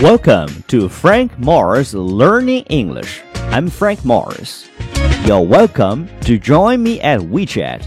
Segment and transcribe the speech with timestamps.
[0.00, 3.20] Welcome to Frank Mars Learning English.
[3.34, 4.66] I'm Frank Mars.
[5.26, 7.84] You're welcome to join me at WeChat,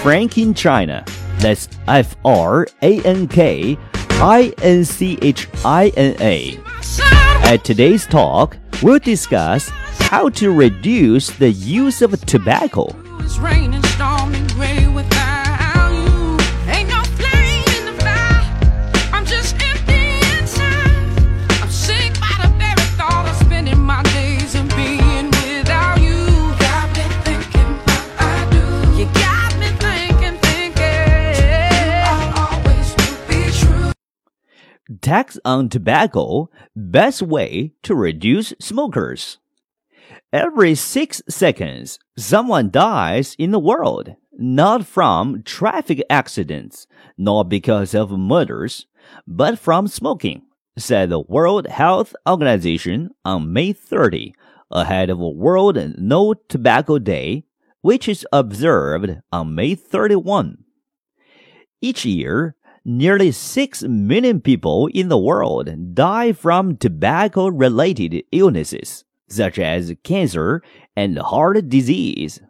[0.00, 1.04] Frank in China.
[1.38, 3.76] That's F R A N K
[4.12, 6.56] I N C H I N A.
[7.42, 12.86] At today's talk, we'll discuss how to reduce the use of tobacco.
[35.06, 39.38] Tax on tobacco, best way to reduce smokers.
[40.32, 48.10] Every six seconds, someone dies in the world, not from traffic accidents, nor because of
[48.18, 48.86] murders,
[49.28, 50.42] but from smoking,
[50.76, 54.34] said the World Health Organization on May 30,
[54.72, 57.44] ahead of World No Tobacco Day,
[57.80, 60.64] which is observed on May 31.
[61.80, 69.58] Each year, nearly 6 million people in the world die from tobacco related illnesses, such
[69.58, 70.62] as cancer
[70.94, 72.40] and heart disease.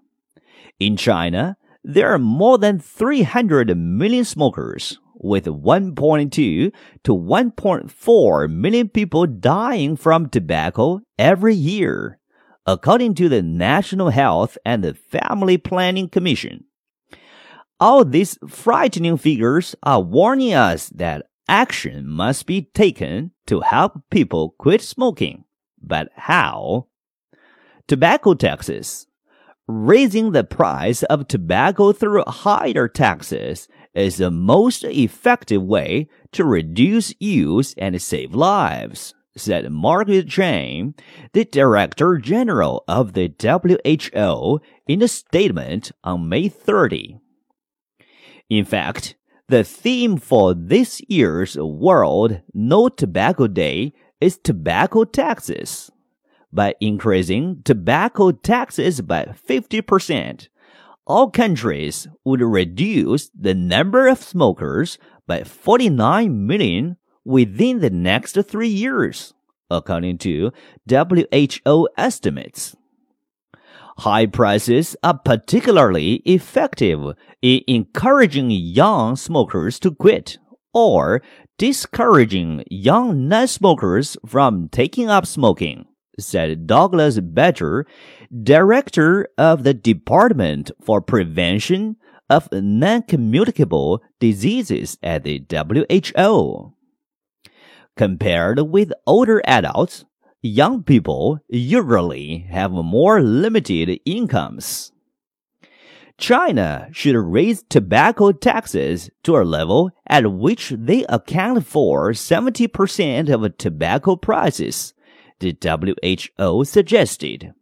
[0.78, 6.70] In China, there are more than 300 million smokers, with 1.2 to
[7.04, 12.18] 1.4 million people dying from tobacco every year,
[12.66, 16.65] according to the National Health and the Family Planning Commission.
[17.78, 24.54] All these frightening figures are warning us that action must be taken to help people
[24.58, 25.44] quit smoking.
[25.82, 26.86] But how?
[27.86, 29.06] Tobacco taxes.
[29.68, 37.12] Raising the price of tobacco through higher taxes is the most effective way to reduce
[37.20, 40.94] use and save lives, said Margaret Chan,
[41.34, 47.20] the Director General of the WHO, in a statement on May 30.
[48.48, 49.16] In fact,
[49.48, 55.90] the theme for this year's World No Tobacco Day is tobacco taxes.
[56.52, 60.48] By increasing tobacco taxes by 50%,
[61.06, 68.68] all countries would reduce the number of smokers by 49 million within the next three
[68.68, 69.34] years,
[69.70, 70.52] according to
[70.88, 72.76] WHO estimates.
[73.98, 80.38] High prices are particularly effective in encouraging young smokers to quit
[80.74, 81.22] or
[81.56, 85.86] discouraging young non-smokers from taking up smoking,
[86.20, 87.84] said Douglas Bettcher,
[88.42, 91.96] director of the Department for Prevention
[92.28, 96.74] of Non-Communicable Diseases at the WHO.
[97.96, 100.04] Compared with older adults,
[100.46, 104.92] young people usually have more limited incomes.
[106.18, 113.58] China should raise tobacco taxes to a level at which they account for 70% of
[113.58, 114.94] tobacco prices,
[115.40, 117.52] the WHO suggested.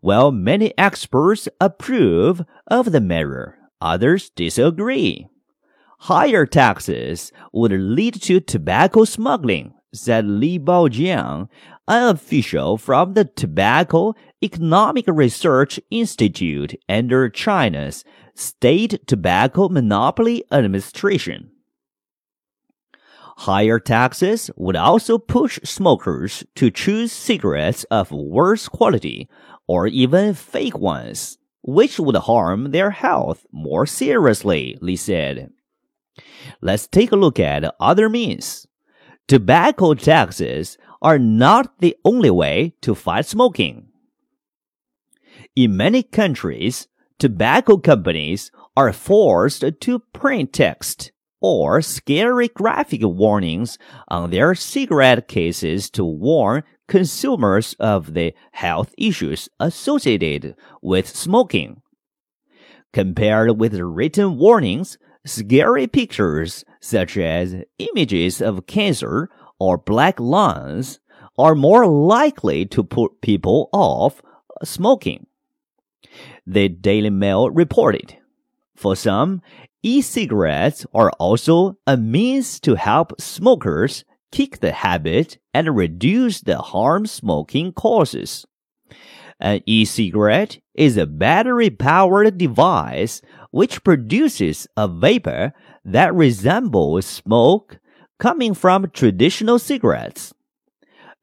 [0.00, 5.26] While many experts approve of the measure, others disagree.
[6.00, 11.48] Higher taxes would lead to tobacco smuggling, said Li Baojiang,
[11.86, 21.50] an official from the Tobacco Economic Research Institute under China's State Tobacco Monopoly Administration.
[23.38, 29.28] Higher taxes would also push smokers to choose cigarettes of worse quality
[29.66, 35.50] or even fake ones, which would harm their health more seriously, Li said.
[36.60, 38.66] Let's take a look at other means.
[39.26, 43.86] Tobacco taxes are not the only way to fight smoking.
[45.54, 46.88] In many countries,
[47.18, 51.12] tobacco companies are forced to print text
[51.42, 53.76] or scary graphic warnings
[54.08, 61.82] on their cigarette cases to warn consumers of the health issues associated with smoking.
[62.94, 64.96] Compared with written warnings,
[65.26, 69.28] scary pictures such as images of cancer
[69.58, 70.98] or black lungs
[71.38, 74.22] are more likely to put people off
[74.62, 75.26] smoking.
[76.46, 78.16] The Daily Mail reported.
[78.76, 79.42] For some,
[79.82, 87.06] e-cigarettes are also a means to help smokers kick the habit and reduce the harm
[87.06, 88.46] smoking causes.
[89.40, 93.20] An e-cigarette is a battery-powered device
[93.50, 95.52] which produces a vapor
[95.84, 97.78] that resembles smoke
[98.18, 100.32] coming from traditional cigarettes.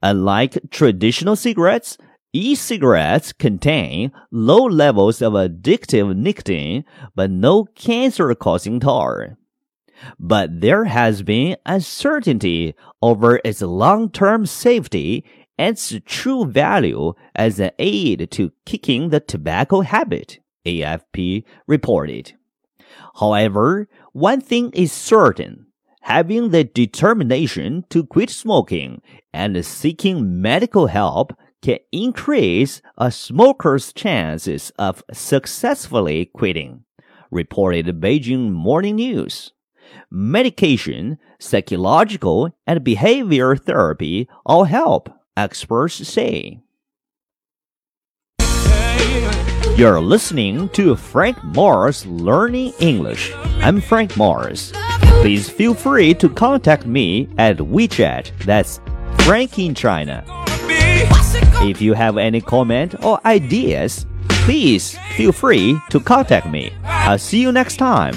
[0.01, 1.97] Unlike traditional cigarettes,
[2.33, 9.37] e-cigarettes contain low levels of addictive nicotine but no cancer-causing tar.
[10.19, 15.23] But there has been uncertainty over its long-term safety
[15.57, 22.33] and its true value as an aid to kicking the tobacco habit, AFP reported.
[23.19, 25.67] However, one thing is certain.
[26.01, 29.01] Having the determination to quit smoking
[29.31, 31.31] and seeking medical help
[31.61, 36.83] can increase a smoker's chances of successfully quitting,
[37.29, 39.51] reported Beijing Morning News.
[40.09, 46.61] Medication, psychological, and behavior therapy all help, experts say.
[49.77, 53.31] You're listening to Frank Mars Learning English.
[53.61, 54.73] I'm Frank Mars.
[55.21, 58.31] Please feel free to contact me at WeChat.
[58.43, 58.81] That's
[59.19, 60.23] Frank in China.
[61.61, 66.73] If you have any comment or ideas, please feel free to contact me.
[66.83, 68.15] I'll see you next time.